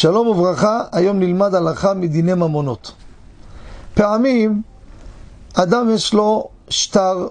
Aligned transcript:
שלום 0.00 0.26
וברכה, 0.26 0.82
היום 0.92 1.18
נלמד 1.18 1.54
הלכה 1.54 1.94
מדיני 1.94 2.34
ממונות. 2.34 2.92
פעמים 3.94 4.62
אדם 5.54 5.90
יש 5.94 6.14
לו 6.14 6.48
שטר 6.68 7.28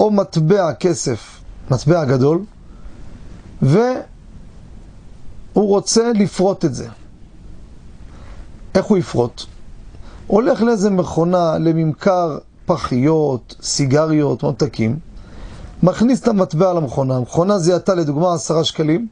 או 0.00 0.10
מטבע 0.10 0.72
כסף, 0.72 1.40
מטבע 1.70 2.04
גדול, 2.04 2.44
והוא 3.62 3.84
רוצה 5.54 6.12
לפרוט 6.14 6.64
את 6.64 6.74
זה. 6.74 6.88
איך 8.74 8.84
הוא 8.84 8.98
יפרוט? 8.98 9.42
הולך 10.26 10.62
לאיזה 10.62 10.90
מכונה 10.90 11.58
לממכר 11.58 12.38
פחיות, 12.66 13.54
סיגריות, 13.62 14.44
ממתקים, 14.44 14.98
מכניס 15.82 16.20
את 16.22 16.28
המטבע 16.28 16.72
למכונה, 16.72 17.16
המכונה 17.16 17.58
זיהתה 17.58 17.94
לדוגמה 17.94 18.34
עשרה 18.34 18.64
שקלים, 18.64 19.08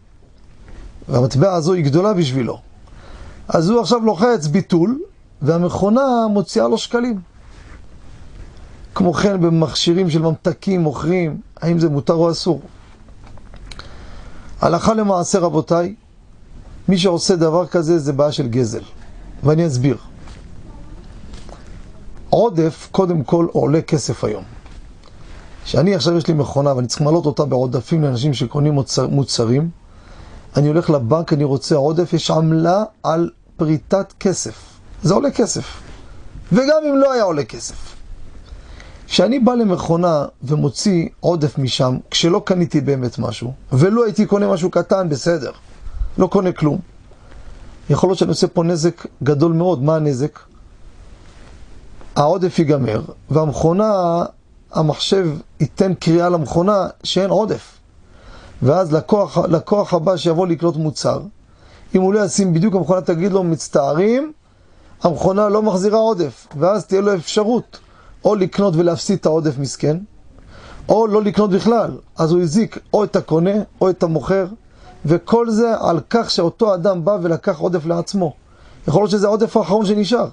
והמטבע 1.09 1.55
הזו 1.55 1.73
היא 1.73 1.85
גדולה 1.85 2.15
בשבילו. 2.15 2.68
אז 3.49 3.71
הוא 3.71 3.81
עכשיו 3.81 4.01
לוחץ 4.05 4.47
ביטול, 4.47 5.01
והמכונה 5.43 6.27
מוציאה 6.31 6.69
לו 6.69 6.79
שקלים. 6.79 7.21
כמו 8.95 9.13
כן 9.13 9.41
במכשירים 9.41 10.11
של 10.11 10.23
ממתקים 10.23 10.81
מוכרים, 10.81 11.41
האם 11.61 11.79
זה 11.79 11.89
מותר 11.89 12.15
או 12.15 12.31
אסור? 12.31 12.61
הלכה 14.61 14.95
למעשה 14.95 15.39
רבותיי, 15.39 15.95
מי 16.89 16.99
שעושה 16.99 17.37
דבר 17.37 17.67
כזה 17.67 17.99
זה 17.99 18.13
בעיה 18.13 18.33
של 18.33 18.49
גזל, 18.49 18.83
ואני 19.43 19.67
אסביר. 19.67 19.97
עודף 22.31 22.89
קודם 22.93 23.23
כל 23.25 23.47
עולה 23.53 23.83
כסף 23.83 24.25
היום. 24.25 24.45
כשאני 25.65 25.95
עכשיו 25.95 26.17
יש 26.17 26.27
לי 26.27 26.35
מכונה 26.35 26.77
ואני 26.77 26.87
צריך 26.87 27.01
למלות 27.01 27.27
אותה 27.27 27.45
בעודפים 27.45 28.03
לאנשים 28.03 28.35
שקונים 28.35 28.73
מוצר, 28.73 29.09
מוצרים, 29.09 29.71
אני 30.57 30.69
הולך 30.69 30.91
לבנק, 30.91 31.33
אני 31.33 31.45
רוצה 31.45 31.77
עודף, 31.77 32.13
יש 32.13 32.31
עמלה 32.31 32.85
על 33.03 33.31
פריטת 33.57 34.13
כסף. 34.21 34.55
זה 35.03 35.15
עולה 35.15 35.31
כסף. 35.31 35.83
וגם 36.53 36.83
אם 36.89 36.97
לא 36.97 37.13
היה 37.13 37.23
עולה 37.23 37.45
כסף. 37.45 37.97
כשאני 39.07 39.39
בא 39.39 39.55
למכונה 39.55 40.25
ומוציא 40.43 41.09
עודף 41.21 41.59
משם, 41.59 41.97
כשלא 42.11 42.43
קניתי 42.45 42.81
באמת 42.81 43.19
משהו, 43.19 43.53
ולא 43.73 44.05
הייתי 44.05 44.27
קונה 44.27 44.53
משהו 44.53 44.71
קטן, 44.71 45.09
בסדר, 45.09 45.51
לא 46.19 46.27
קונה 46.27 46.53
כלום. 46.53 46.79
יכול 47.91 48.09
להיות 48.09 48.19
שאני 48.19 48.29
עושה 48.29 48.49
פה 48.49 48.65
נזק 48.65 49.07
גדול 49.23 49.53
מאוד. 49.53 49.83
מה 49.83 49.97
הנזק? 49.97 50.39
העודף 52.17 52.59
ייגמר, 52.59 53.03
והמכונה, 53.31 54.25
המחשב 54.73 55.29
ייתן 55.61 55.95
קריאה 55.95 56.29
למכונה 56.29 56.87
שאין 57.05 57.31
עודף. 57.31 57.78
ואז 58.63 58.93
לקוח, 58.93 59.39
לקוח 59.39 59.95
הבא 59.95 60.17
שיבוא 60.17 60.47
לקנות 60.47 60.77
מוצר, 60.77 61.21
אם 61.95 62.01
הוא 62.01 62.15
לא 62.15 62.25
ישים 62.25 62.55
בדיוק, 62.55 62.75
המכונה 62.75 63.01
תגיד 63.01 63.33
לו, 63.33 63.45
מצטערים, 63.45 64.33
המכונה 65.03 65.49
לא 65.49 65.63
מחזירה 65.63 65.99
עודף, 65.99 66.47
ואז 66.59 66.87
תהיה 66.87 67.01
לו 67.01 67.15
אפשרות 67.15 67.79
או 68.25 68.35
לקנות 68.35 68.75
ולהפסיד 68.77 69.19
את 69.19 69.27
העודף 69.27 69.59
מסכן, 69.59 69.97
או 70.89 71.07
לא 71.07 71.23
לקנות 71.23 71.51
בכלל. 71.51 71.91
אז 72.19 72.33
הוא 72.33 72.43
הזיק 72.43 72.79
או 72.93 73.05
את 73.05 73.17
הקונה 73.17 73.51
או 73.81 73.91
את 73.91 74.03
המוכר, 74.03 74.47
וכל 75.05 75.51
זה 75.51 75.75
על 75.81 76.01
כך 76.11 76.31
שאותו 76.31 76.75
אדם 76.75 77.05
בא 77.05 77.19
ולקח 77.23 77.59
עודף 77.59 77.87
לעצמו. 77.87 78.35
יכול 78.89 79.03
להיות 79.03 79.11
שזה 79.11 79.27
העודף 79.27 79.57
האחרון 79.57 79.87
שנשאר. 79.87 80.29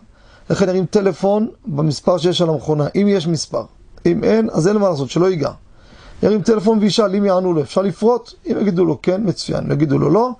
לכן 0.49 0.65
נרים 0.65 0.85
טלפון 0.85 1.47
במספר 1.65 2.17
שיש 2.17 2.41
על 2.41 2.49
המכונה, 2.49 2.87
אם 2.95 3.07
יש 3.09 3.27
מספר. 3.27 3.63
אם 4.05 4.23
אין, 4.23 4.49
אז 4.51 4.67
אין 4.67 4.77
מה 4.77 4.89
לעשות, 4.89 5.09
שלא 5.09 5.29
ייגע. 5.29 5.51
ירים 6.23 6.41
טלפון 6.41 6.79
וישאל 6.81 7.15
אם 7.15 7.25
יענו 7.25 7.53
לו, 7.53 7.61
אפשר 7.61 7.81
לפרוט? 7.81 8.33
אם 8.51 8.57
יגידו 8.61 8.85
לו 8.85 8.99
כן, 9.01 9.21
מצוין. 9.25 9.63
אם 9.63 9.71
יגידו 9.71 9.99
לו 9.99 10.09
לא, 10.09 10.31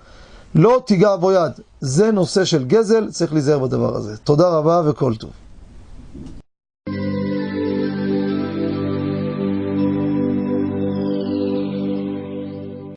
לא 0.56 0.82
תיגע 0.86 1.16
בו 1.16 1.32
יד. 1.32 1.52
זה 1.82 2.12
נושא 2.12 2.46
של 2.46 2.66
גזל, 2.66 3.12
צריך 3.12 3.34
להיזהר 3.34 3.60
בדבר 3.60 3.96
הזה. 3.96 4.18
תודה 4.18 4.50
רבה 4.50 4.82
וכל 4.86 5.16
טוב. 5.16 5.30